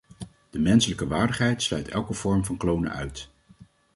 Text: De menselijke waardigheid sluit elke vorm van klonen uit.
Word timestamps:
De 0.49 0.59
menselijke 0.59 1.07
waardigheid 1.07 1.61
sluit 1.61 1.87
elke 1.87 2.13
vorm 2.13 2.45
van 2.45 2.57
klonen 2.57 2.91
uit. 2.91 3.29